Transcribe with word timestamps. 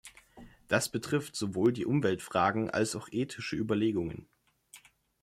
Das 0.67 0.89
betrifft 0.89 1.35
sowohl 1.35 1.73
die 1.73 1.85
Umweltfragen 1.85 2.71
als 2.71 2.95
auch 2.95 3.07
ethische 3.11 3.55
Überlegungen. 3.55 4.27